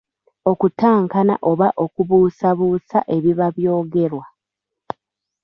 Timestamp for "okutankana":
0.51-1.35